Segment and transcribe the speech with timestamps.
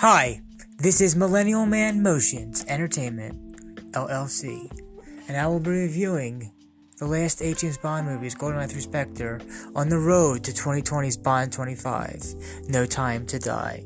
[0.00, 0.40] Hi,
[0.78, 4.70] this is Millennial Man Motions Entertainment, LLC,
[5.28, 6.52] and I will be reviewing
[6.96, 9.42] the last eight James Bond movies, GoldenEye through Spectre,
[9.74, 12.34] on the road to 2020's Bond 25,
[12.68, 13.84] No Time to Die.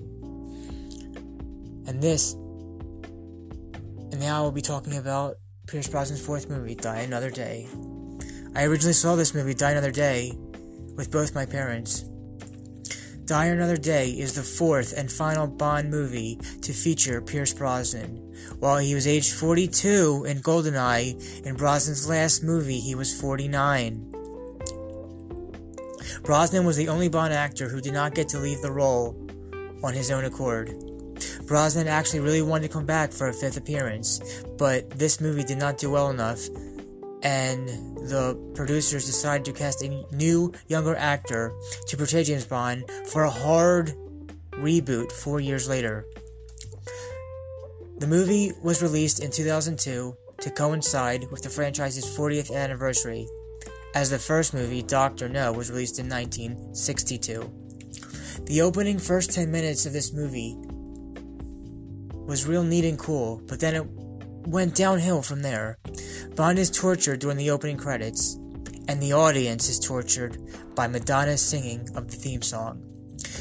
[1.89, 7.31] And this, and now I will be talking about Pierce Brosnan's fourth movie, Die Another
[7.31, 7.67] Day.
[8.55, 10.39] I originally saw this movie, Die Another Day,
[10.95, 12.05] with both my parents.
[13.27, 18.19] Die Another Day is the fourth and final Bond movie to feature Pierce Brosnan.
[18.59, 24.13] While he was aged 42 in GoldenEye, in Brosnan's last movie he was 49.
[26.23, 29.17] Brosnan was the only Bond actor who did not get to leave the role
[29.83, 30.75] on his own accord.
[31.47, 34.21] Brosnan actually really wanted to come back for a fifth appearance,
[34.59, 36.47] but this movie did not do well enough
[37.25, 41.53] and the producers decided to cast a new, younger actor
[41.87, 43.95] to portray James Bond for a hard
[44.53, 46.05] reboot four years later.
[47.97, 53.27] The movie was released in 2002 to coincide with the franchise's 40th anniversary,
[53.95, 57.51] as the first movie, Doctor No, was released in 1962.
[58.45, 60.57] The opening first 10 minutes of this movie
[62.27, 64.04] was real neat and cool, but then it
[64.47, 65.79] went downhill from there.
[66.37, 68.35] Bond is tortured during the opening credits,
[68.89, 70.39] and the audience is tortured
[70.75, 72.83] by Madonna's singing of the theme song.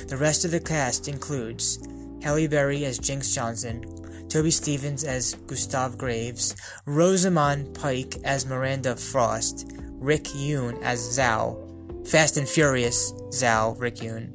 [0.08, 1.86] The rest of the cast includes
[2.22, 3.84] Halle Berry as Jinx Johnson,
[4.30, 12.38] Toby Stephens as Gustav Graves, Rosamund Pike as Miranda Frost, Rick Yune as Zhao, Fast
[12.38, 14.34] and Furious Zhao Rick Yune,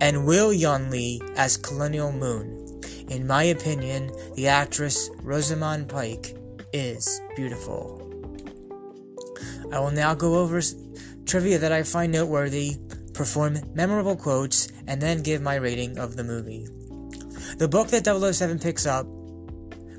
[0.00, 2.61] and Will Yun Lee as Colonial Moon.
[3.08, 6.36] In my opinion, the actress Rosamund Pike
[6.72, 7.98] is beautiful.
[9.72, 10.60] I will now go over
[11.24, 12.76] trivia that I find noteworthy,
[13.14, 16.66] perform memorable quotes, and then give my rating of the movie.
[17.58, 19.06] The book that 007 picks up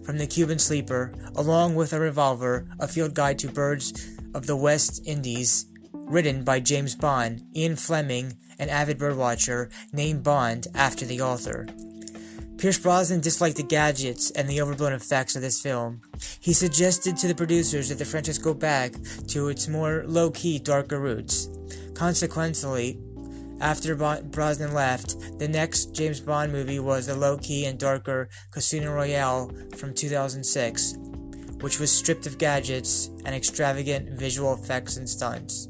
[0.03, 4.55] from the Cuban sleeper, along with a revolver, a field guide to birds of the
[4.55, 11.21] West Indies, written by James Bond, Ian Fleming, an avid birdwatcher, named Bond after the
[11.21, 11.67] author.
[12.63, 15.99] Pierce Brosnan disliked the gadgets and the overblown effects of this film.
[16.39, 18.93] He suggested to the producers that the franchise go back
[19.27, 21.49] to its more low key, darker roots.
[21.93, 23.01] Consequently,
[23.59, 28.93] after Brosnan left, the next James Bond movie was the low key and darker Casino
[28.93, 30.95] Royale from 2006,
[31.59, 35.67] which was stripped of gadgets and extravagant visual effects and stunts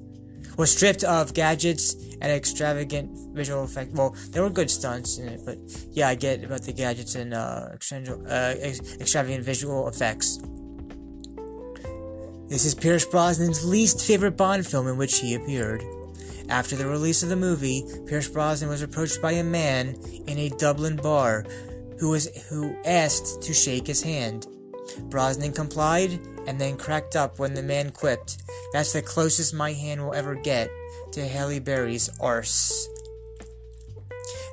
[0.58, 3.94] was stripped of gadgets and extravagant visual effects.
[3.94, 5.58] Well, there were good stunts in it, but
[5.91, 8.53] yeah, I get about the gadgets and uh, uh,
[9.00, 10.40] extravagant visual effects.
[12.47, 15.84] This is Pierce Brosnan's least favorite Bond film in which he appeared.
[16.50, 19.96] After the release of the movie, Pierce Brosnan was approached by a man
[20.28, 21.46] in a Dublin bar
[22.00, 24.46] who was who asked to shake his hand.
[25.10, 30.02] Brosnan complied and then cracked up when the man quipped, That's the closest my hand
[30.02, 30.70] will ever get
[31.14, 32.90] to Halle Berry's arse.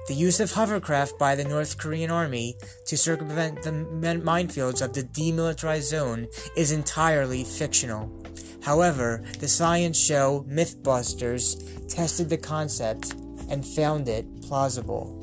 [0.09, 5.05] The use of hovercraft by the North Korean army to circumvent the minefields of the
[5.05, 6.27] demilitarized zone
[6.57, 8.11] is entirely fictional.
[8.63, 13.15] However, the science show Mythbusters tested the concept
[13.49, 15.17] and found it plausible.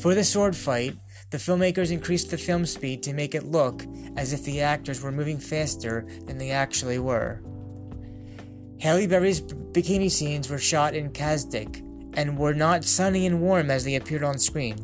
[0.00, 0.94] For the sword fight,
[1.36, 3.84] the filmmakers increased the film speed to make it look
[4.16, 7.42] as if the actors were moving faster than they actually were.
[8.80, 11.82] Halle Berry's bikini scenes were shot in Cadiz
[12.14, 14.78] and were not sunny and warm as they appeared on screen.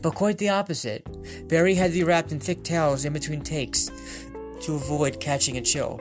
[0.00, 1.04] But quite the opposite.
[1.46, 3.90] Berry had to be wrapped in thick towels in between takes
[4.62, 6.00] to avoid catching a chill.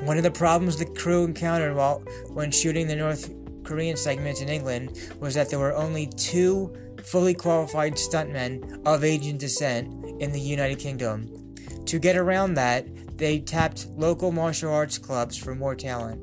[0.00, 4.48] One of the problems the crew encountered while when shooting the North Korean segments in
[4.48, 10.40] England was that there were only two fully qualified stuntmen of Asian descent in the
[10.40, 11.54] United Kingdom.
[11.86, 12.86] To get around that,
[13.16, 16.20] they tapped local martial arts clubs for more talent.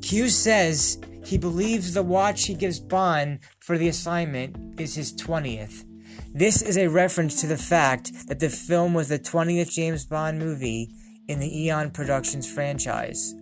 [0.00, 5.84] Q says he believes the watch he gives Bond for the assignment is his 20th.
[6.32, 10.38] This is a reference to the fact that the film was the 20th James Bond
[10.38, 10.88] movie
[11.26, 13.34] in the Eon Productions franchise.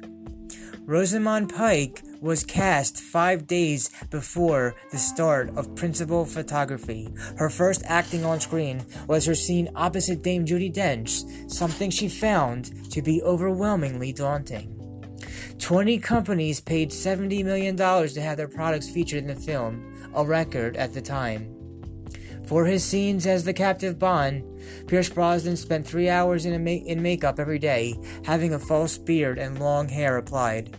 [0.81, 7.09] Rosamund Pike was cast five days before the start of principal photography.
[7.37, 12.91] Her first acting on screen was her scene opposite Dame Judi Dench, something she found
[12.93, 14.73] to be overwhelmingly daunting.
[15.59, 20.77] 20 companies paid $70 million to have their products featured in the film, a record
[20.77, 21.53] at the time.
[22.47, 24.45] For his scenes as the captive Bond,
[24.87, 29.39] Pierce Brosnan spent three hours in, ma- in makeup every day, having a false beard
[29.39, 30.77] and long hair applied.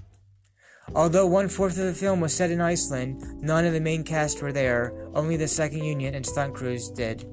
[0.96, 4.42] Although one fourth of the film was set in Iceland, none of the main cast
[4.42, 7.26] were there, only the second unit and stunt crews did.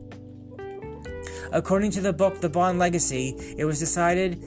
[1.52, 4.42] According to the book The Bond Legacy, it was decided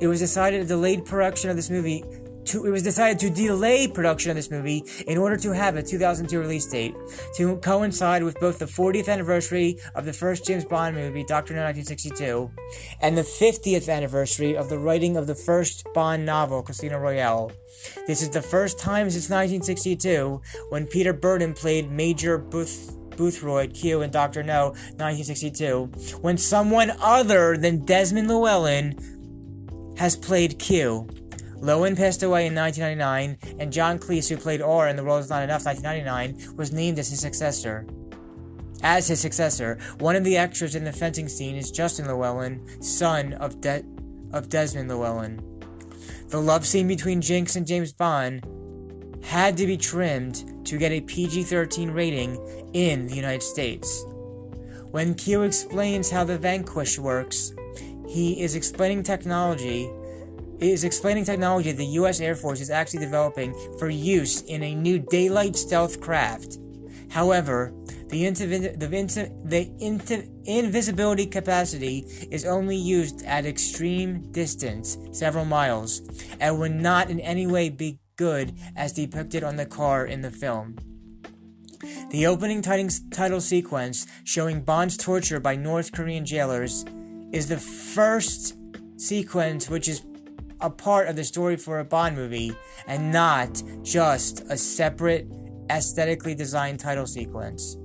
[0.00, 2.04] it was decided a delayed production of this movie
[2.46, 5.82] to, it was decided to delay production of this movie in order to have a
[5.82, 6.94] 2002 release date
[7.36, 11.62] to coincide with both the 40th anniversary of the first James Bond movie, Doctor No
[11.64, 12.50] 1962,
[13.00, 17.52] and the 50th anniversary of the writing of the first Bond novel, Casino Royale.
[18.06, 20.40] This is the first time since 1962
[20.70, 22.96] when Peter Burton played Major Booth.
[23.12, 24.42] Boothroyd, Q, and Dr.
[24.42, 25.84] No, 1962,
[26.22, 28.96] when someone other than Desmond Llewellyn
[29.98, 31.06] has played Q.
[31.62, 35.30] Lowen passed away in 1999, and John Cleese, who played R in The World Is
[35.30, 37.86] Not Enough 1999, was named as his successor.
[38.82, 43.34] As his successor, one of the extras in the fencing scene is Justin Llewellyn, son
[43.34, 43.84] of, De-
[44.32, 45.40] of Desmond Llewellyn.
[46.30, 48.44] The love scene between Jinx and James Bond
[49.22, 52.34] had to be trimmed to get a PG 13 rating
[52.72, 54.04] in the United States.
[54.90, 57.54] When Q explains how the Vanquish works,
[58.08, 59.88] he is explaining technology
[60.70, 64.98] is explaining technology the US Air Force is actually developing for use in a new
[64.98, 66.58] daylight stealth craft.
[67.10, 67.72] However,
[68.08, 75.44] the, intiv- the, intiv- the intiv- invisibility capacity is only used at extreme distance, several
[75.44, 76.02] miles,
[76.40, 80.30] and would not in any way be good as depicted on the car in the
[80.30, 80.76] film.
[82.10, 86.84] The opening title sequence showing Bond's torture by North Korean jailers
[87.32, 88.54] is the first
[88.96, 90.02] sequence which is
[90.62, 92.54] a part of the story for a Bond movie
[92.86, 95.26] and not just a separate,
[95.70, 97.76] aesthetically designed title sequence.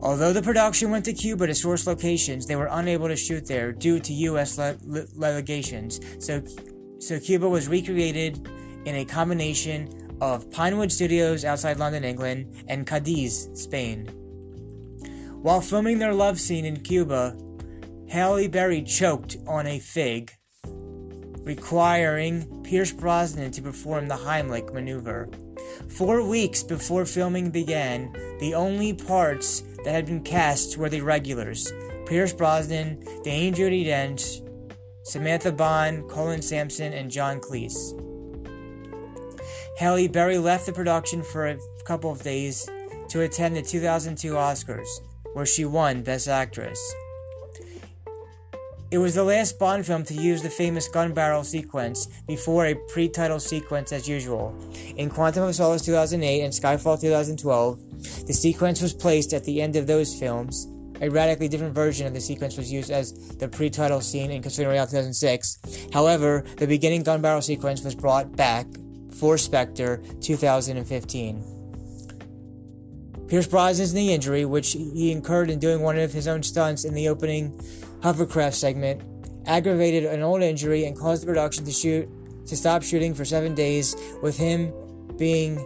[0.00, 3.72] Although the production went to Cuba to source locations, they were unable to shoot there
[3.72, 4.56] due to U.S.
[4.56, 6.00] Le- le- legations.
[6.24, 6.40] So,
[7.00, 8.48] so Cuba was recreated
[8.84, 14.06] in a combination of Pinewood Studios outside London, England, and Cadiz, Spain.
[15.42, 17.36] While filming their love scene in Cuba,
[18.08, 20.32] Halle Berry choked on a fig
[21.44, 25.28] requiring Pierce Brosnan to perform the Heimlich maneuver.
[25.88, 31.72] Four weeks before filming began, the only parts that had been cast were the regulars
[32.06, 34.42] Pierce Brosnan, Dame Judi Dench,
[35.04, 37.98] Samantha Bond, Colin Salmon, and John Cleese.
[39.78, 42.68] Halle Berry left the production for a couple of days
[43.08, 44.88] to attend the 2002 Oscars,
[45.34, 46.78] where she won Best Actress.
[48.90, 52.74] It was the last Bond film to use the famous gun barrel sequence before a
[52.74, 54.58] pre title sequence as usual.
[54.96, 59.76] In Quantum of Solace 2008 and Skyfall 2012, the sequence was placed at the end
[59.76, 60.66] of those films.
[61.02, 64.40] A radically different version of the sequence was used as the pre title scene in
[64.40, 65.88] Casino Royale 2006.
[65.92, 68.66] However, the beginning gun barrel sequence was brought back
[69.12, 71.57] for Spectre 2015.
[73.28, 76.94] Pierce Brosnan's knee injury, which he incurred in doing one of his own stunts in
[76.94, 77.60] the opening
[78.02, 79.02] hovercraft segment,
[79.46, 82.08] aggravated an old injury and caused the production to shoot
[82.46, 84.72] to stop shooting for seven days, with him
[85.18, 85.58] being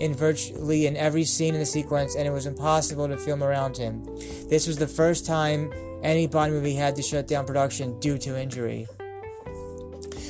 [0.00, 3.76] in virtually in every scene in the sequence, and it was impossible to film around
[3.76, 4.04] him.
[4.48, 5.72] This was the first time
[6.02, 8.86] any Bond movie had to shut down production due to injury.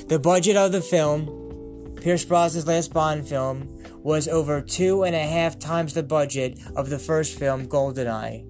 [0.09, 3.69] The budget of the film, Pierce Brosnan's last Bond film,
[4.03, 8.47] was over two and a half times the budget of the first film, GoldenEye.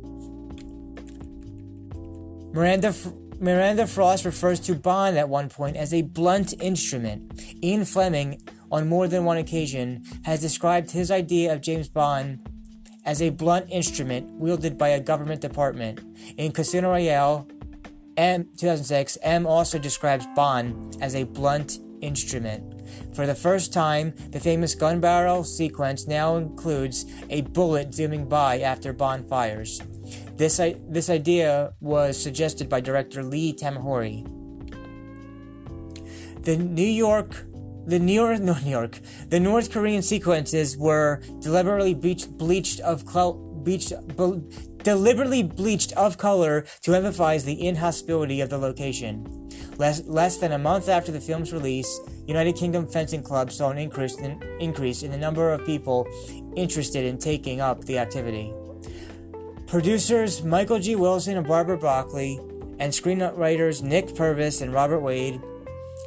[2.53, 2.95] Miranda,
[3.39, 7.41] Miranda Frost refers to Bond at one point as a blunt instrument.
[7.63, 12.47] Ian Fleming, on more than one occasion, has described his idea of James Bond
[13.05, 16.01] as a blunt instrument wielded by a government department.
[16.37, 17.49] In Casino Royale,
[18.17, 22.80] M 2006, M also describes Bond as a blunt instrument.
[23.15, 28.61] For the first time, the famous gun barrel sequence now includes a bullet zooming by
[28.61, 29.81] after Bond fires.
[30.37, 34.25] This, this idea was suggested by director Lee Tamahori.
[36.45, 37.45] The New York
[37.87, 43.03] the New York, no, New York, the North Korean sequences were deliberately bleached, bleached of
[43.09, 43.47] cl-
[44.83, 49.49] deliberately bleached of color to emphasize the inhospitality of the location.
[49.77, 53.79] Less, less than a month after the film's release, United Kingdom Fencing Club saw an
[53.79, 56.07] increase in, increase in the number of people
[56.57, 58.53] interested in taking up the activity.
[59.67, 60.97] Producers Michael G.
[60.97, 62.39] Wilson and Barbara Broccoli,
[62.79, 65.41] and screenwriters Nick Purvis and Robert Wade,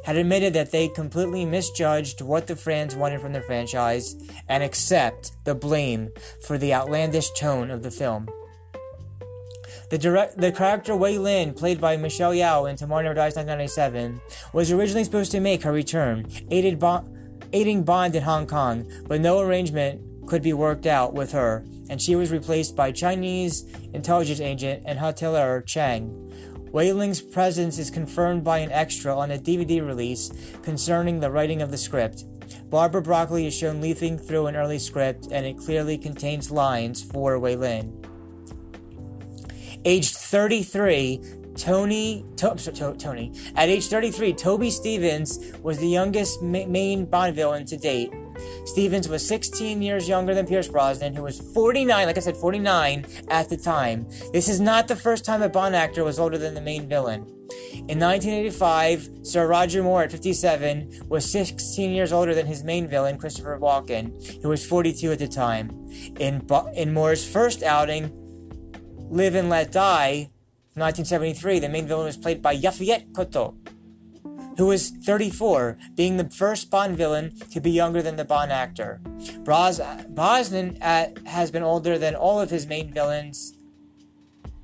[0.04, 4.16] had admitted that they completely misjudged what the fans wanted from the franchise
[4.48, 6.10] and accept the blame
[6.46, 8.28] for the outlandish tone of the film.
[9.94, 14.20] The, direct, the character Wei Lin, played by Michelle Yeoh in Tomorrow Never Dies 1997,
[14.52, 16.82] was originally supposed to make her return, aided,
[17.52, 22.02] aiding Bond in Hong Kong, but no arrangement could be worked out with her, and
[22.02, 26.10] she was replaced by Chinese intelligence agent and hotelier Chang.
[26.72, 30.32] Wei Ling's presence is confirmed by an extra on a DVD release
[30.64, 32.24] concerning the writing of the script.
[32.68, 37.38] Barbara Broccoli is shown leafing through an early script, and it clearly contains lines for
[37.38, 38.04] Wei Ling.
[39.84, 41.20] Aged 33,
[41.56, 43.32] Tony, to, to, Tony.
[43.54, 48.12] At age 33, Toby Stephens was the youngest ma- main Bond villain to date.
[48.64, 53.06] Stephens was 16 years younger than Pierce Brosnan, who was 49, like I said, 49
[53.28, 54.08] at the time.
[54.32, 57.26] This is not the first time a Bond actor was older than the main villain.
[57.86, 63.18] In 1985, Sir Roger Moore, at 57, was 16 years older than his main villain,
[63.18, 65.70] Christopher Walken, who was 42 at the time.
[66.18, 68.23] In, in Moore's first outing,
[69.14, 70.28] Live and Let Die,
[70.74, 73.54] 1973, the main villain was played by Yaphet Kotto,
[74.58, 79.00] who was 34, being the first Bond villain to be younger than the Bond actor.
[79.44, 83.56] Bros- Brosnan at, has been older than all of his main villains,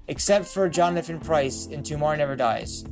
[0.08, 2.82] except for Jonathan Pryce in Tomorrow Never Dies.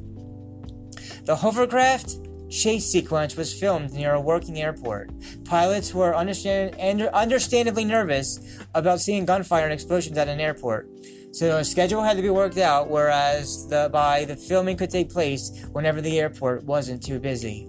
[1.24, 2.18] The hovercraft
[2.50, 5.10] chase sequence was filmed near a working airport.
[5.44, 6.76] Pilots were understand-
[7.12, 8.38] understandably nervous
[8.76, 10.88] about seeing gunfire and explosions at an airport.
[11.30, 15.10] So a schedule had to be worked out, whereas the, by the filming could take
[15.10, 17.68] place whenever the airport wasn't too busy.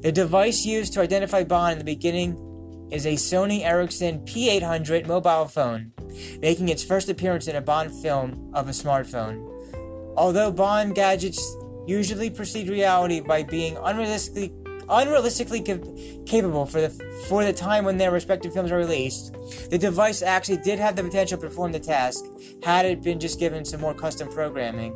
[0.00, 5.46] The device used to identify Bond in the beginning is a Sony Ericsson P800 mobile
[5.46, 5.92] phone,
[6.40, 9.48] making its first appearance in a Bond film of a smartphone.
[10.16, 16.90] Although Bond gadgets usually precede reality by being unrealistically unrealistically cap- capable for the
[17.28, 19.34] for the time when their respective films are released,
[19.70, 22.24] the device actually did have the potential to perform the task
[22.62, 24.94] had it been just given some more custom programming.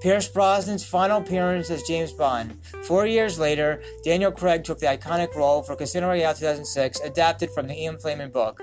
[0.00, 2.56] Pierce Brosnan's final appearance as James Bond.
[2.84, 7.66] Four years later, Daniel Craig took the iconic role for Casino Royale 2006, adapted from
[7.66, 8.62] the Ian Fleming book.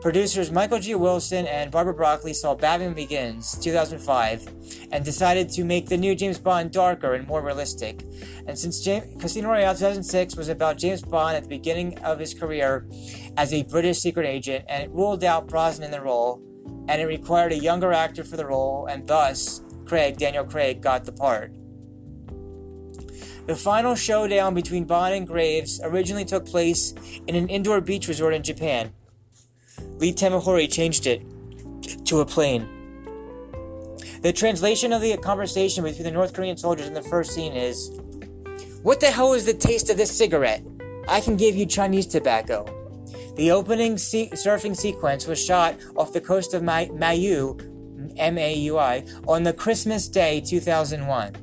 [0.00, 0.94] Producers Michael G.
[0.94, 6.38] Wilson and Barbara Broccoli saw Batman Begins 2005 and decided to make the new James
[6.38, 8.04] Bond darker and more realistic.
[8.46, 12.34] And since James, Casino Royale 2006 was about James Bond at the beginning of his
[12.34, 12.86] career
[13.36, 16.42] as a British secret agent, and it ruled out Brosnan in the role,
[16.88, 21.04] and it required a younger actor for the role, and thus Craig, Daniel Craig, got
[21.04, 21.52] the part.
[23.46, 26.94] The final showdown between Bond and Graves originally took place
[27.26, 28.92] in an indoor beach resort in Japan.
[30.02, 31.22] Lee Tamahori changed it
[32.06, 32.66] to a plane.
[34.22, 38.00] The translation of the conversation between the North Korean soldiers in the first scene is
[38.82, 40.64] What the hell is the taste of this cigarette?
[41.06, 42.66] I can give you Chinese tobacco.
[43.36, 47.54] The opening se- surfing sequence was shot off the coast of Ma- Maui,
[48.16, 51.36] M A U I, on the Christmas Day 2001.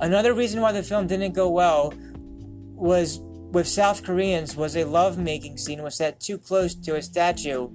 [0.00, 1.94] Another reason why the film didn't go well
[2.74, 3.20] was
[3.54, 7.68] with South Koreans was a love-making scene was set too close to a statue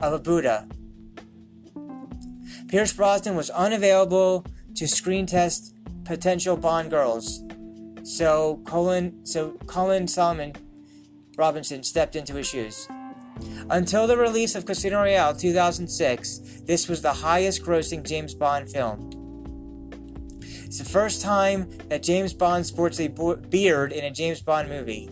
[0.00, 0.68] of a Buddha.
[2.66, 4.44] Pierce Brosnan was unavailable
[4.74, 5.72] to screen test
[6.04, 7.44] potential Bond girls,
[8.02, 10.52] so Colin so Colin Solomon
[11.36, 12.88] Robinson stepped into his shoes.
[13.70, 19.10] Until the release of Casino Royale 2006, this was the highest grossing James Bond film.
[20.42, 25.08] It's the first time that James Bond sports a beard in a James Bond movie.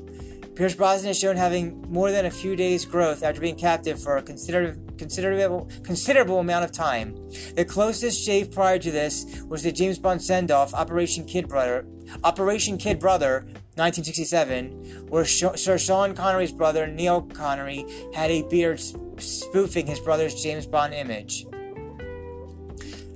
[0.59, 4.17] Pierce Brosnan is shown having more than a few days' growth after being captive for
[4.17, 7.15] a considerable, considerable, considerable amount of time.
[7.55, 11.87] The closest shave prior to this was the James Bond send-off, Operation Kid Brother,
[12.25, 13.43] Operation Kid Brother,
[13.77, 18.81] 1967, where Sir Sean Connery's brother Neil Connery had a beard
[19.19, 21.47] spoofing his brother's James Bond image.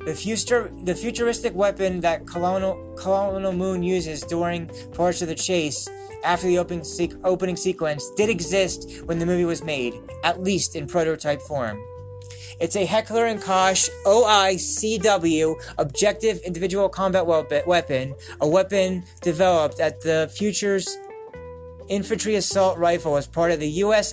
[0.05, 5.89] The, future, the futuristic weapon that Colonel, Colonel Moon uses during parts of the chase
[6.25, 9.95] after the opening, se- opening sequence did exist when the movie was made,
[10.25, 11.81] at least in prototype form.
[12.59, 20.31] It's a Heckler and Koch OICW Objective Individual Combat Weapon, a weapon developed at the
[20.37, 20.99] Futures
[21.89, 24.13] Infantry Assault Rifle as part of the U.S.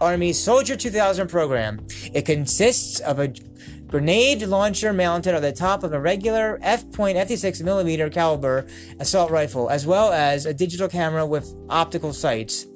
[0.00, 1.86] Army Soldier 2000 program.
[2.12, 3.32] It consists of a
[3.88, 8.66] grenade launcher mounted on the top of a regular F.56 millimeter caliber
[9.00, 12.66] assault rifle, as well as a digital camera with optical sights.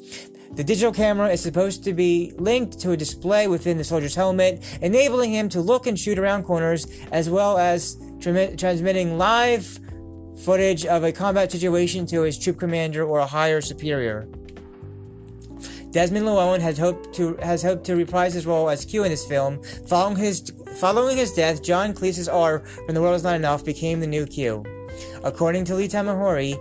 [0.54, 4.62] The digital camera is supposed to be linked to a display within the soldier's helmet,
[4.82, 9.78] enabling him to look and shoot around corners, as well as tra- transmitting live
[10.44, 14.28] footage of a combat situation to his troop commander or a higher superior.
[15.92, 19.26] Desmond Llewellyn has hoped to has hoped to reprise his role as Q in this
[19.26, 19.62] film.
[19.88, 24.00] Following his following his death, John Cleese's R from The World Is Not Enough became
[24.00, 24.64] the new Q.
[25.22, 26.56] According to Lee Tamahori,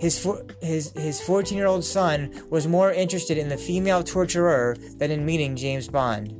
[0.00, 0.26] his
[0.62, 5.26] his his 14 year old son was more interested in the female torturer than in
[5.26, 6.38] meeting James Bond.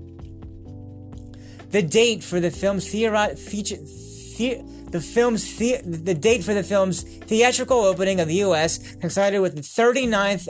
[1.71, 6.63] The date for the film's theori- feature, the, the film's the, the date for the
[6.63, 8.97] film's theatrical opening of the U.S.
[8.97, 10.49] coincided with the 39th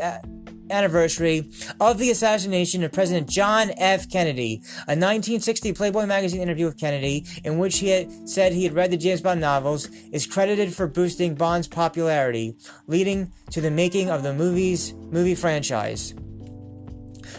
[0.73, 1.51] anniversary
[1.81, 4.11] of the assassination of President John F.
[4.11, 4.63] Kennedy.
[4.89, 8.91] A 1960 Playboy magazine interview with Kennedy, in which he had said he had read
[8.91, 14.23] the James Bond novels, is credited for boosting Bond's popularity, leading to the making of
[14.23, 16.15] the movie's movie franchise.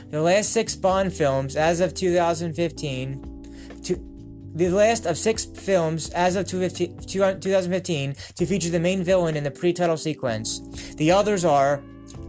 [0.10, 4.00] The last six Bond films, as of 2015, to,
[4.56, 9.52] the last of six films as of 2015 to feature the main villain in the
[9.52, 10.60] pre-title sequence.
[10.96, 11.82] The others are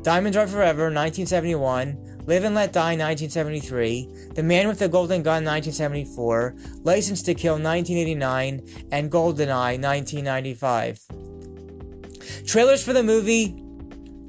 [0.05, 5.47] Diamonds Are Forever, 1971, Live and Let Die, 1973, The Man with the Golden Gun,
[5.47, 8.61] 1974, License to Kill, 1989,
[8.93, 11.01] and GoldenEye, 1995.
[12.47, 13.55] Trailers for the movie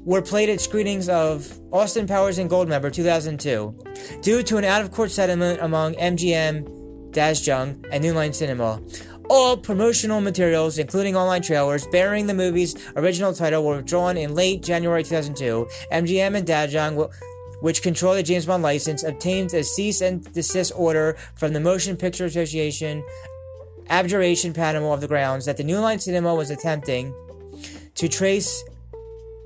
[0.06, 3.76] were played at screenings of Austin Powers and Goldmember 2002.
[4.22, 8.80] Due to an out of court settlement among MGM, Danjaq, and New Line Cinema,
[9.28, 14.62] all promotional materials, including online trailers bearing the movie's original title, were withdrawn in late
[14.62, 15.68] January 2002.
[15.92, 17.12] MGM and Danjaq,
[17.60, 21.96] which control the James Bond license, obtained a cease and desist order from the Motion
[21.96, 23.02] Picture Association
[23.88, 27.14] abjuration panel of the grounds that the New Line Cinema was attempting
[27.94, 28.64] to trace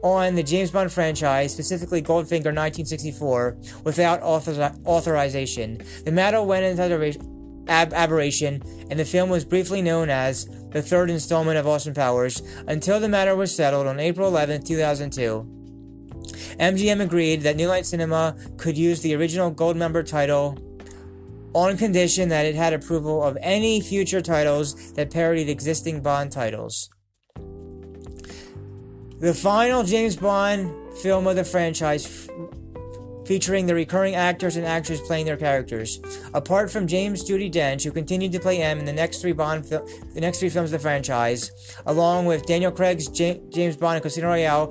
[0.02, 5.82] on the James Bond franchise, specifically Goldfinger 1964, without author- authorization.
[6.04, 6.82] The matter went into
[7.70, 12.42] ab- aberration, and the film was briefly known as the third installment of Austin Powers
[12.66, 15.56] until the matter was settled on April 11, 2002.
[16.58, 20.58] MGM agreed that New Line Cinema could use the original Goldmember title
[21.54, 26.90] on condition that it had approval of any future titles that parodied existing Bond titles.
[29.20, 32.28] The final James Bond film of the franchise
[33.30, 36.00] featuring the recurring actors and actresses playing their characters.
[36.34, 39.64] Apart from James Judi Dench, who continued to play M in the next three Bond
[39.64, 41.52] fil- the next three films of the franchise,
[41.86, 44.66] along with Daniel Craig's J- James Bond and Casino Royale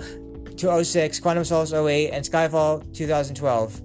[0.58, 3.82] 2006, Quantum Solace 08, and Skyfall 2012.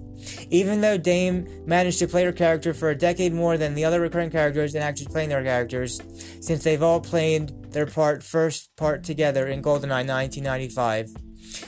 [0.49, 4.01] Even though Dame managed to play her character for a decade more than the other
[4.01, 6.01] recurring characters and actors playing their characters,
[6.41, 11.24] since they've all played their part first part together in GoldenEye 1995.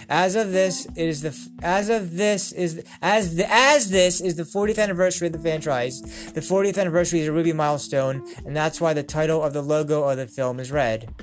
[0.10, 4.43] As of this is the as of this is as the as this is the
[4.43, 6.02] 40th anniversary of the franchise.
[6.34, 10.04] The 40th anniversary is a ruby milestone, and that's why the title of the logo
[10.04, 11.13] of the film is red.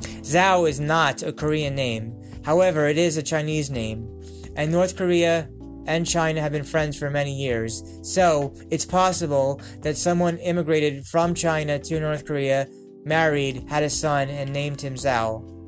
[0.00, 2.20] Zhao is not a Korean name.
[2.44, 4.08] However, it is a Chinese name,
[4.56, 5.48] and North Korea
[5.86, 7.82] and China have been friends for many years.
[8.02, 12.68] So, it's possible that someone immigrated from China to North Korea,
[13.04, 15.61] married, had a son, and named him Zhao.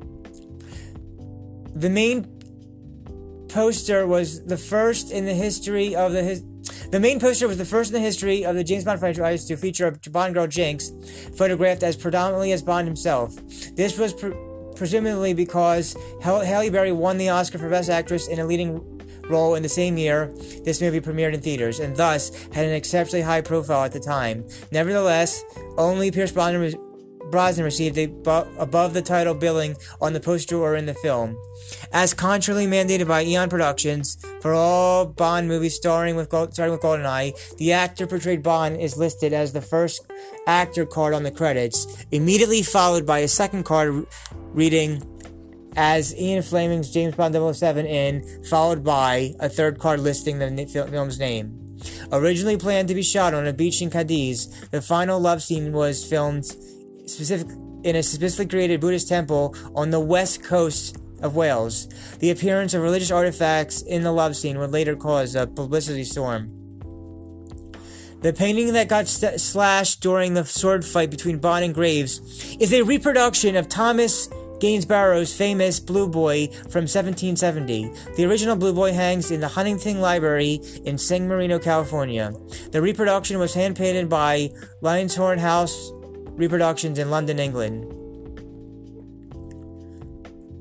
[1.75, 2.25] The main
[3.49, 6.43] poster was the first in the history of the his-
[6.89, 9.57] the main poster was the first in the history of the James Bond franchise to
[9.57, 10.91] feature a Bond girl Jinx,
[11.35, 13.35] photographed as predominantly as Bond himself.
[13.75, 14.33] This was pre-
[14.75, 18.81] presumably because Halle Berry won the Oscar for Best Actress in a leading
[19.29, 20.31] role in the same year
[20.63, 24.45] this movie premiered in theaters, and thus had an exceptionally high profile at the time.
[24.71, 25.43] Nevertheless,
[25.77, 26.73] only Pierce Brosnan
[27.31, 31.37] Brosnan received above the title billing on the poster or in the film.
[31.91, 37.57] As contrarily mandated by Eon Productions, for all Bond movies starring with starting with GoldenEye,
[37.57, 40.05] the actor portrayed Bond is listed as the first
[40.47, 44.05] actor card on the credits, immediately followed by a second card
[44.53, 45.03] reading
[45.75, 51.19] as Ian Fleming's James Bond 007 in, followed by a third card listing the film's
[51.19, 51.61] name.
[52.11, 56.05] Originally planned to be shot on a beach in Cadiz, the final love scene was
[56.05, 56.45] filmed
[57.05, 57.47] specific
[57.83, 61.87] in a specifically created Buddhist temple on the west coast of Wales.
[62.19, 66.51] The appearance of religious artifacts in the love scene would later cause a publicity storm.
[68.21, 72.73] The painting that got st- slashed during the sword fight between Bond and Graves is
[72.73, 74.27] a reproduction of Thomas
[74.59, 77.91] Gainsborough's famous Blue Boy from 1770.
[78.15, 82.33] The original Blue Boy hangs in the Huntington Library in San Marino, California.
[82.71, 84.49] The reproduction was hand painted by
[84.81, 85.91] Lionsthorne House
[86.35, 87.91] reproductions in London, England.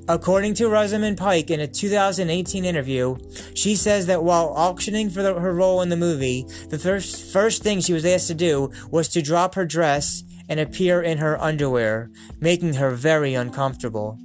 [0.07, 3.17] According to Rosamund Pike in a 2018 interview,
[3.55, 7.63] she says that while auctioning for the, her role in the movie, the first, first
[7.63, 11.41] thing she was asked to do was to drop her dress and appear in her
[11.41, 14.19] underwear, making her very uncomfortable.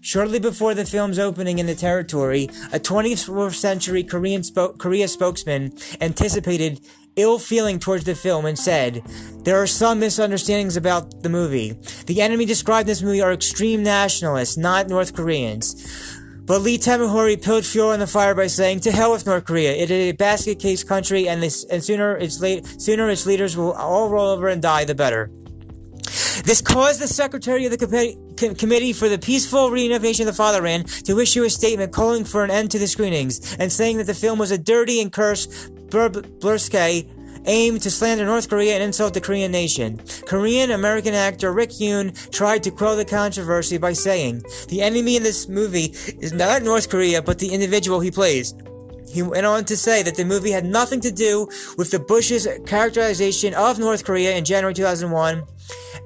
[0.00, 5.72] Shortly before the film's opening in the territory, a 24th century Korean spo- Korea spokesman
[6.00, 6.80] anticipated
[7.16, 9.02] ill feeling towards the film and said,
[9.44, 11.78] There are some misunderstandings about the movie.
[12.06, 15.74] The enemy described in this movie are extreme nationalists, not North Koreans.
[16.46, 19.72] But Lee Tamahori pilled fuel on the fire by saying, "To hell with North Korea!
[19.72, 23.56] It is a basket case country, and this, and sooner its late, sooner its leaders
[23.56, 25.30] will all roll over and die, the better."
[26.44, 27.78] This caused the secretary of the
[28.36, 32.44] com- Committee for the Peaceful Reunification of the Fatherland to issue a statement calling for
[32.44, 35.70] an end to the screenings and saying that the film was a dirty and cursed
[35.94, 37.06] burlesque
[37.46, 40.00] aimed to slander North Korea and insult the Korean nation.
[40.26, 45.22] Korean American actor Rick Yune tried to quell the controversy by saying, The enemy in
[45.22, 48.54] this movie is not North Korea, but the individual he plays.
[49.08, 51.46] He went on to say that the movie had nothing to do
[51.78, 55.44] with the Bush's characterization of North Korea in January 2001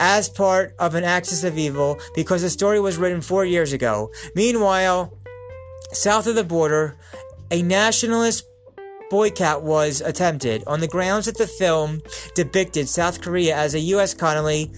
[0.01, 4.11] as part of an axis of evil because the story was written four years ago.
[4.35, 5.17] Meanwhile,
[5.93, 6.97] south of the border,
[7.51, 8.45] a nationalist
[9.11, 12.01] boycott was attempted on the grounds that the film
[12.35, 14.15] depicted South Korea as a U.S.
[14.15, 14.71] colony.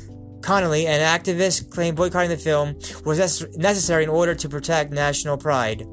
[0.42, 5.84] Connolly, an activist, claimed boycotting the film was necessary in order to protect national pride.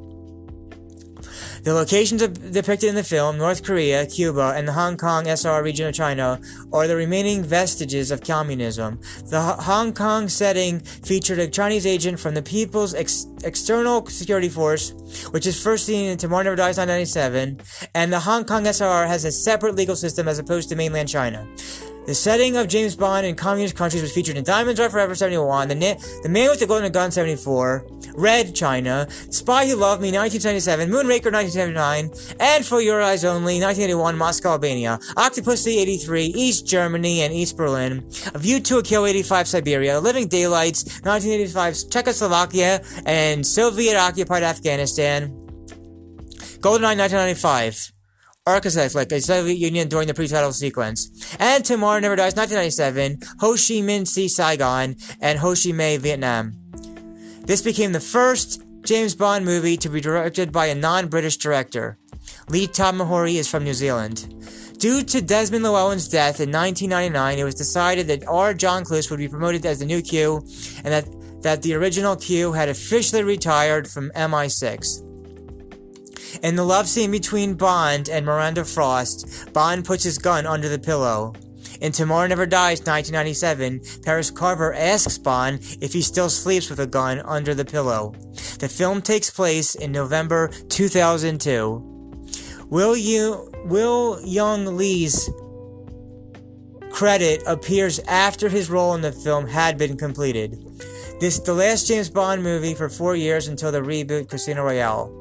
[1.68, 5.86] The locations depicted in the film, North Korea, Cuba, and the Hong Kong SR region
[5.86, 6.40] of China,
[6.72, 9.02] are the remaining vestiges of communism.
[9.26, 14.48] The H- Hong Kong setting featured a Chinese agent from the People's Ex- External Security
[14.48, 14.94] Force,
[15.32, 17.60] which is first seen in Tomorrow Never Dies 1997,
[17.94, 21.46] and the Hong Kong SR has a separate legal system as opposed to mainland China.
[22.08, 25.68] The setting of James Bond in communist countries was featured in Diamonds Are Forever 71,
[25.68, 27.86] The, Na- the Man with the Golden Gun 74,
[28.18, 34.18] Red China, Spy Who Loved Me 1977, Moonraker 1979, and For Your Eyes Only 1981,
[34.18, 38.04] Moscow, Albania, Octopussy 83, East Germany and East Berlin,
[38.34, 45.30] A View to a Kill 85, Siberia, Living Daylights 1985, Czechoslovakia and Soviet occupied Afghanistan,
[46.60, 47.94] GoldenEye 1995.
[48.48, 51.36] Architect like the Soviet Union during the pre-title sequence.
[51.38, 56.67] And Tomorrow Never Dies 1997, Ho Chi Minh Sea Saigon, and Ho Chi Minh Vietnam.
[57.48, 61.98] This became the first James Bond movie to be directed by a non-British director.
[62.50, 64.36] Lee Tamahori is from New Zealand.
[64.80, 68.54] Due to Desmond Llewellyn's death in 1999, it was decided that R.
[68.54, 70.44] John Cleese would be promoted as the new Q,
[70.84, 71.08] and that,
[71.42, 75.04] that the original Q had officially retired from MI6.
[76.44, 80.80] In the love scene between Bond and Miranda Frost, Bond puts his gun under the
[80.80, 81.34] pillow.
[81.82, 86.88] In Tomorrow Never Dies 1997, Paris Carver asks Bond if he still sleeps with a
[86.88, 88.14] gun under the pillow.
[88.60, 91.84] The film takes place in November 2002.
[92.70, 95.30] Will, you, Will Yun Lee's
[96.92, 100.58] credit appears after his role in the film had been completed.
[101.20, 105.17] This is the last James Bond movie for four years until the reboot Casino Royale.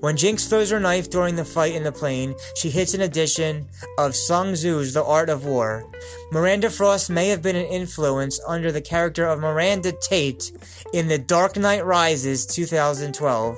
[0.00, 3.68] When Jinx throws her knife during the fight in the plane, she hits an edition
[3.98, 5.84] of Sun Tzu's The Art of War.
[6.30, 10.52] Miranda Frost may have been an influence under the character of Miranda Tate
[10.92, 13.56] in The Dark Knight Rises 2012.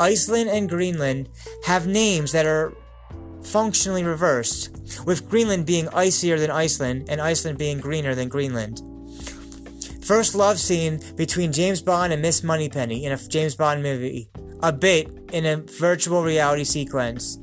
[0.00, 1.28] Iceland and Greenland
[1.64, 2.72] have names that are
[3.42, 8.80] functionally reversed, with Greenland being icier than Iceland and Iceland being greener than Greenland.
[10.02, 14.28] First love scene between James Bond and Miss Moneypenny in a James Bond movie
[14.62, 17.38] a bit in a virtual reality sequence.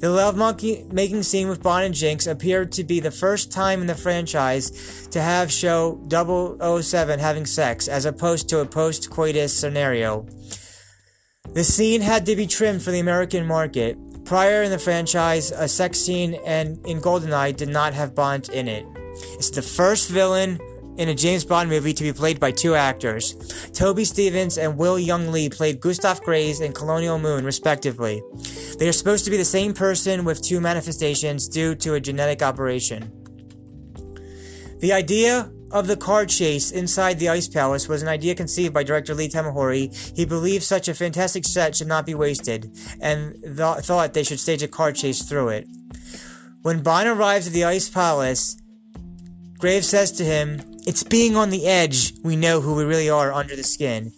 [0.00, 3.80] The love monkey making scene with Bond and Jinx appeared to be the first time
[3.80, 9.58] in the franchise to have show 007 having sex, as opposed to a post coitus
[9.58, 10.26] scenario.
[11.54, 13.96] The scene had to be trimmed for the American market.
[14.24, 18.68] Prior in the franchise, a sex scene and in GoldenEye did not have Bond in
[18.68, 18.86] it.
[19.38, 20.58] It's the first villain
[20.96, 23.34] in a James Bond movie to be played by two actors.
[23.72, 28.22] Toby Stephens and Will Yun Lee played Gustav Graves and Colonial Moon, respectively.
[28.78, 32.42] They are supposed to be the same person with two manifestations due to a genetic
[32.42, 33.10] operation.
[34.80, 38.84] The idea of the car chase inside the Ice Palace was an idea conceived by
[38.84, 40.16] director Lee Tamahori.
[40.16, 44.38] He believed such a fantastic set should not be wasted, and th- thought they should
[44.38, 45.66] stage a car chase through it.
[46.62, 48.56] When Bond arrives at the Ice Palace,
[49.58, 53.32] Graves says to him, It's being on the edge we know who we really are
[53.32, 54.12] under the skin.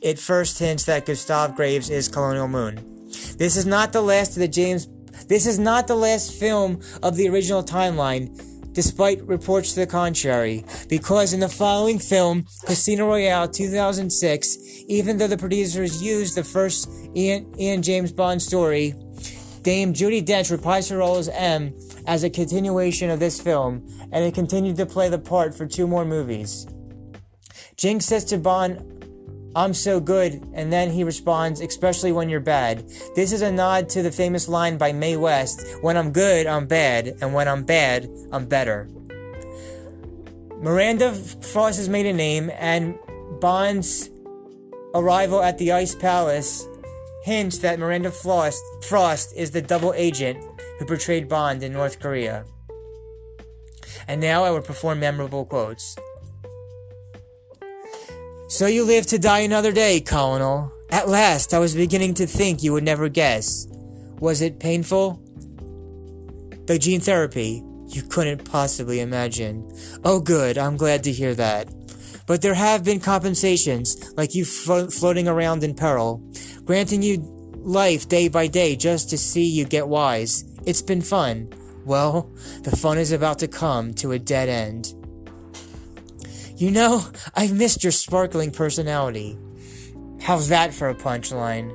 [0.00, 3.08] It first hints that Gustav Graves is Colonial Moon.
[3.38, 4.86] This is not the last of the James
[5.28, 8.40] this is not the last film of the original timeline,
[8.72, 14.58] despite reports to the contrary, because in the following film, Casino Royale 2006,
[14.88, 18.94] even though the producers used the first Ian, Ian James Bond story,
[19.62, 21.74] Dame Judi Dench reprised her role as M
[22.06, 25.86] as a continuation of this film, and it continued to play the part for two
[25.86, 26.66] more movies.
[27.76, 28.88] Jinx says to Bond
[29.54, 32.88] I'm so good, and then he responds, especially when you're bad.
[33.14, 36.66] This is a nod to the famous line by Mae West When I'm good, I'm
[36.66, 38.88] bad, and when I'm bad, I'm better.
[40.60, 42.98] Miranda Frost has made a name, and
[43.40, 44.08] Bond's
[44.94, 46.66] arrival at the Ice Palace
[47.22, 50.38] hints that Miranda Frost, Frost is the double agent
[50.78, 52.44] who portrayed Bond in North Korea.
[54.08, 55.96] And now I will perform memorable quotes.
[58.48, 60.72] So you live to die another day, Colonel.
[60.90, 63.66] At last, I was beginning to think you would never guess.
[64.18, 65.22] Was it painful?
[66.66, 67.62] The gene therapy.
[67.88, 69.70] You couldn't possibly imagine.
[70.04, 70.58] Oh, good.
[70.58, 71.68] I'm glad to hear that.
[72.26, 76.22] But there have been compensations, like you flo- floating around in peril,
[76.64, 77.18] granting you
[77.62, 80.44] life day by day just to see you get wise.
[80.66, 81.52] It's been fun.
[81.84, 82.30] Well,
[82.62, 84.94] the fun is about to come to a dead end.
[86.56, 89.36] You know, I've missed your sparkling personality.
[90.20, 91.74] How's that for a punchline?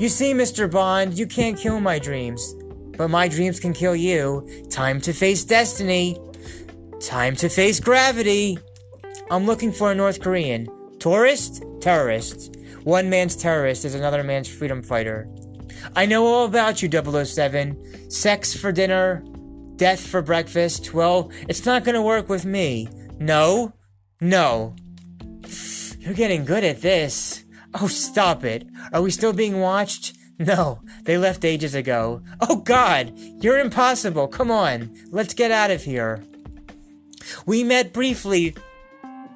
[0.00, 0.70] You see, Mr.
[0.70, 2.54] Bond, you can't kill my dreams,
[2.96, 4.48] but my dreams can kill you.
[4.70, 6.18] Time to face destiny.
[7.00, 8.58] Time to face gravity.
[9.30, 10.66] I'm looking for a North Korean.
[10.98, 11.62] Tourist?
[11.80, 12.53] Terrorist.
[12.84, 15.28] One man's terrorist is another man's freedom fighter.
[15.96, 16.90] I know all about you,
[17.24, 18.10] 007.
[18.10, 19.24] Sex for dinner,
[19.76, 20.94] death for breakfast.
[20.94, 22.88] Well, it's not gonna work with me.
[23.18, 23.72] No?
[24.20, 24.76] No.
[25.98, 27.44] You're getting good at this.
[27.72, 28.66] Oh, stop it.
[28.92, 30.14] Are we still being watched?
[30.38, 32.22] No, they left ages ago.
[32.40, 34.26] Oh god, you're impossible.
[34.26, 36.22] Come on, let's get out of here.
[37.46, 38.56] We met briefly.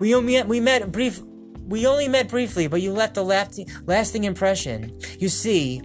[0.00, 1.20] We only we met brief.
[1.68, 4.98] We only met briefly, but you left a lasting impression.
[5.18, 5.82] You see,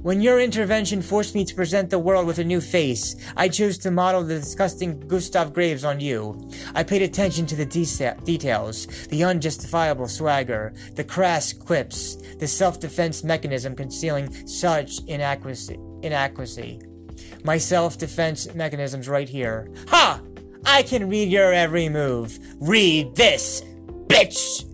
[0.00, 3.76] when your intervention forced me to present the world with a new face, I chose
[3.78, 6.50] to model the disgusting Gustav Graves on you.
[6.74, 13.22] I paid attention to the de- details, the unjustifiable swagger, the crass quips, the self-defense
[13.22, 15.78] mechanism concealing such inaccuracy.
[16.02, 16.80] inaccuracy.
[17.44, 19.70] My self-defense mechanism's right here.
[19.88, 20.20] Ha!
[20.64, 22.38] I can read your every move.
[22.58, 23.62] Read this,
[24.12, 24.68] bitch!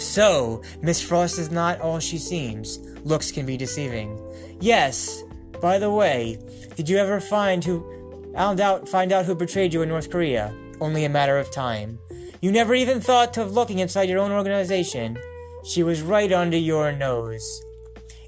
[0.00, 2.78] So, Miss Frost is not all she seems.
[3.04, 4.20] Looks can be deceiving.
[4.60, 5.22] Yes,
[5.60, 6.38] by the way,
[6.76, 10.54] did you ever find who found out find out who betrayed you in North Korea?
[10.80, 11.98] Only a matter of time.
[12.40, 15.18] You never even thought of looking inside your own organization.
[15.64, 17.62] She was right under your nose.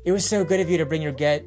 [0.04, 1.44] It was so good of you to bring your get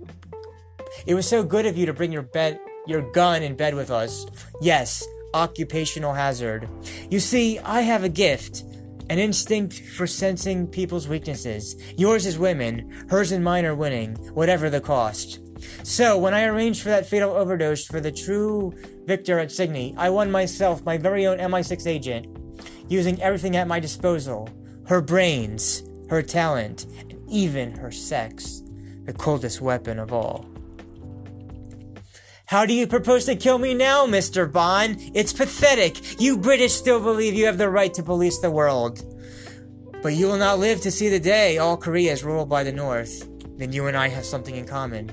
[1.06, 3.92] It was so good of you to bring your bed your gun in bed with
[3.92, 4.26] us.
[4.62, 6.68] Yes, occupational hazard.
[7.10, 8.64] You see, I have a gift
[9.10, 11.76] an instinct for sensing people's weaknesses.
[11.98, 15.40] Yours is women, hers and mine are winning, whatever the cost.
[15.84, 18.74] So, when I arranged for that fatal overdose for the true
[19.06, 22.28] victor at Sydney, I won myself my very own MI6 agent,
[22.88, 24.48] using everything at my disposal
[24.86, 28.64] her brains, her talent, and even her sex,
[29.04, 30.50] the coldest weapon of all.
[32.50, 34.52] How do you propose to kill me now, Mr.
[34.52, 34.98] Bond?
[35.14, 36.20] It's pathetic.
[36.20, 39.04] You British still believe you have the right to police the world.
[40.02, 42.72] But you will not live to see the day all Korea is ruled by the
[42.72, 43.30] North.
[43.60, 45.12] Then you and I have something in common.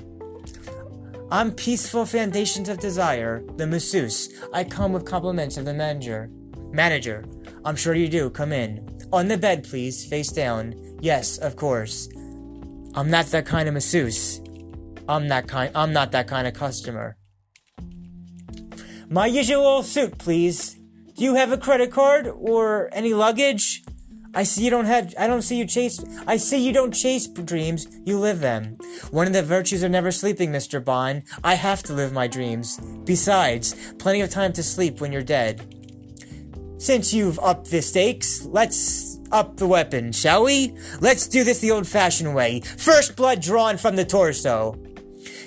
[1.29, 4.33] I'm Peaceful Fountains of Desire, the masseuse.
[4.51, 6.31] I come with compliments of the manager.
[6.71, 7.23] Manager,
[7.63, 8.31] I'm sure you do.
[8.31, 8.99] Come in.
[9.13, 10.73] On the bed, please, face down.
[11.01, 12.09] Yes, of course.
[12.95, 14.41] I'm not that kind of masseuse.
[15.07, 17.15] I'm that kind I'm not that kind of customer.
[19.09, 20.75] My usual suit, please.
[21.15, 23.83] Do you have a credit card or any luggage?
[24.35, 27.25] I see you don't have I don't see you chase I see you don't chase
[27.25, 28.77] dreams, you live them.
[29.11, 30.83] One of the virtues of never sleeping, Mr.
[30.83, 31.23] Bond.
[31.41, 32.81] I have to live my dreams.
[33.05, 35.73] Besides, plenty of time to sleep when you're dead.
[36.77, 40.75] Since you've upped the stakes, let's up the weapon, shall we?
[40.99, 42.59] Let's do this the old fashioned way.
[42.59, 44.77] First blood drawn from the torso.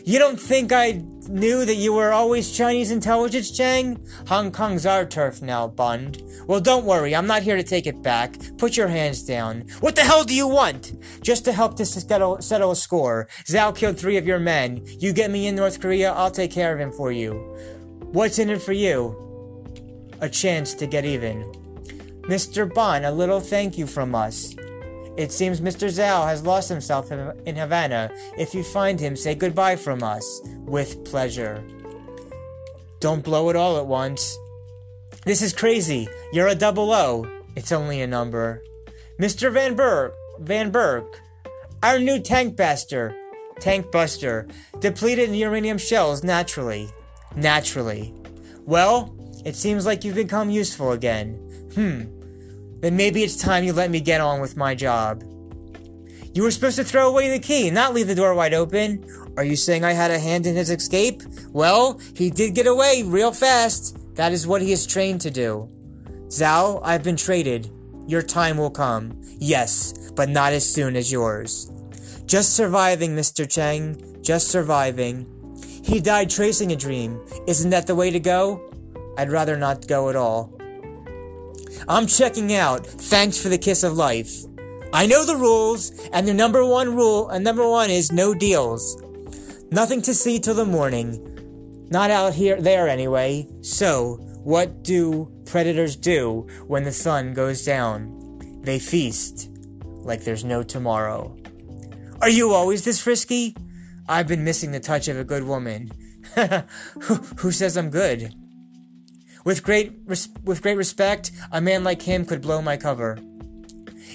[0.05, 4.05] You don't think I knew that you were always Chinese intelligence, Chang?
[4.29, 6.23] Hong Kong's our turf now, Bond.
[6.47, 8.37] Well, don't worry, I'm not here to take it back.
[8.57, 9.65] Put your hands down.
[9.81, 10.93] What the hell do you want?
[11.23, 13.29] Just to help to settle, settle a score.
[13.45, 14.83] Zhao killed three of your men.
[14.99, 17.35] You get me in North Korea, I'll take care of him for you.
[18.13, 19.17] What's in it for you?
[20.21, 21.43] A chance to get even.
[22.23, 22.73] Mr.
[22.73, 24.55] Bond, a little thank you from us.
[25.17, 25.89] It seems Mr.
[25.89, 28.11] Zhao has lost himself in Havana.
[28.39, 30.41] If you find him, say goodbye from us.
[30.65, 31.63] With pleasure.
[33.01, 34.39] Don't blow it all at once.
[35.25, 36.09] This is crazy.
[36.33, 37.27] You're a double O.
[37.57, 38.63] It's only a number.
[39.19, 39.53] Mr.
[39.53, 41.21] Van Burke, Van Burke,
[41.83, 43.15] our new tank buster,
[43.59, 44.47] tank buster,
[44.81, 46.89] depleted uranium shells naturally.
[47.35, 48.15] Naturally.
[48.65, 51.35] Well, it seems like you've become useful again.
[51.75, 52.20] Hmm.
[52.81, 55.23] Then maybe it's time you let me get on with my job.
[56.33, 59.05] You were supposed to throw away the key, not leave the door wide open.
[59.37, 61.23] Are you saying I had a hand in his escape?
[61.51, 63.99] Well, he did get away real fast.
[64.15, 65.69] That is what he is trained to do.
[66.29, 67.69] Zhao, I've been traded.
[68.07, 69.21] Your time will come.
[69.39, 71.71] Yes, but not as soon as yours.
[72.27, 73.51] Just surviving, Mr.
[73.51, 74.23] Cheng.
[74.23, 75.27] Just surviving.
[75.83, 77.21] He died tracing a dream.
[77.49, 78.63] Isn't that the way to go?
[79.19, 80.60] I'd rather not go at all.
[81.89, 82.87] I'm checking out.
[82.87, 84.45] Thanks for the kiss of life.
[84.93, 89.01] I know the rules, and the number one rule, and number one is no deals.
[89.71, 91.27] Nothing to see till the morning.
[91.91, 93.49] Not out here, there anyway.
[93.63, 98.17] So, what do predators do when the sun goes down?
[98.63, 99.51] They feast
[100.03, 101.37] like there's no tomorrow.
[102.21, 103.57] Are you always this frisky?
[104.09, 105.91] I've been missing the touch of a good woman.
[106.35, 108.35] who, who says I'm good?
[109.45, 113.19] With great, res- with great respect, a man like him could blow my cover.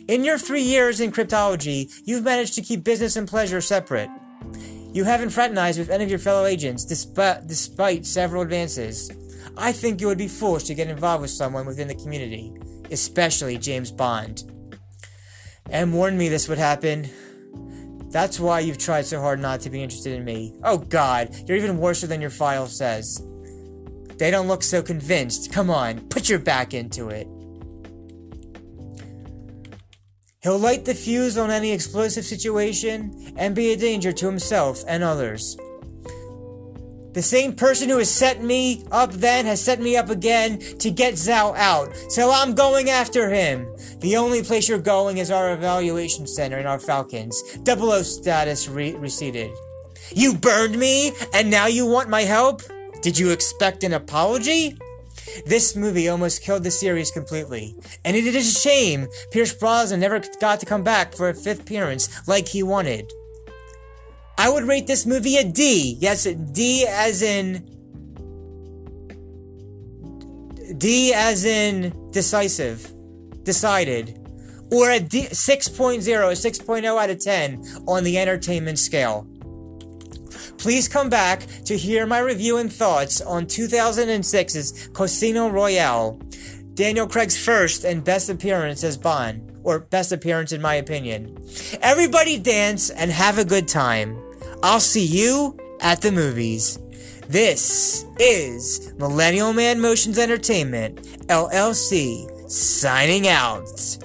[0.08, 4.10] In your three years in cryptology, you've managed to keep business and pleasure separate.
[4.94, 9.12] You haven't fraternized with any of your fellow agents, despite, despite several advances.
[9.58, 12.54] I think you would be foolish to get involved with someone within the community,
[12.92, 14.44] especially James Bond.
[15.72, 17.10] M warned me this would happen.
[18.12, 20.54] That's why you've tried so hard not to be interested in me.
[20.64, 23.22] Oh god, you're even worse than your file says.
[24.18, 25.52] They don't look so convinced.
[25.52, 27.28] Come on, put your back into it.
[30.42, 35.04] He'll light the fuse on any explosive situation and be a danger to himself and
[35.04, 35.58] others.
[37.14, 40.92] The same person who has set me up then has set me up again to
[40.92, 41.96] get Zhao out.
[42.10, 43.66] So I'm going after him.
[44.02, 47.42] The only place you're going is our evaluation center in our Falklands.
[47.64, 49.50] Double O status re- receded.
[50.12, 52.62] You burned me, and now you want my help?
[53.06, 54.76] Did you expect an apology?
[55.46, 57.76] This movie almost killed the series completely.
[58.04, 61.62] And it is a shame Pierce Brosnan never got to come back for a fifth
[61.62, 63.14] appearance like he wanted.
[64.40, 65.98] I would rate this movie a D.
[66.00, 67.64] Yes, D as in.
[70.80, 72.92] D as in decisive.
[73.44, 74.18] Decided.
[74.72, 79.28] Or a D, 6.0, 6.0 out of 10 on the entertainment scale.
[80.58, 86.20] Please come back to hear my review and thoughts on 2006's Casino Royale,
[86.74, 91.38] Daniel Craig's first and best appearance as Bond, or best appearance in my opinion.
[91.82, 94.18] Everybody dance and have a good time.
[94.64, 96.80] I'll see you at the movies.
[97.28, 103.98] This is Millennial Man Motions Entertainment, LLC, signing out.